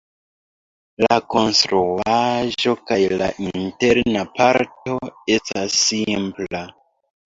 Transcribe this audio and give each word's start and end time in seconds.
La 1.03 1.17
konstruaĵo 1.33 2.73
kaj 2.91 2.99
la 3.23 3.27
interna 3.49 4.25
parto 4.41 4.97
estas 5.37 5.77
simpla. 5.83 6.65